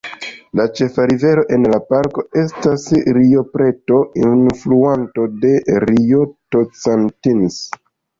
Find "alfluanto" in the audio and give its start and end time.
4.29-5.27